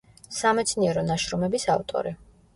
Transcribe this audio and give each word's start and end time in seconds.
სამეცნიერო 0.37 1.03
ნაშრომების 1.11 1.69
ავტორი. 1.77 2.17